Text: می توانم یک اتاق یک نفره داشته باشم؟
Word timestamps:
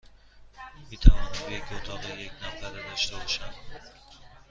می 0.89 0.97
توانم 0.97 1.51
یک 1.53 1.63
اتاق 1.71 2.05
یک 2.09 2.31
نفره 2.43 2.83
داشته 2.89 3.15
باشم؟ 3.17 3.53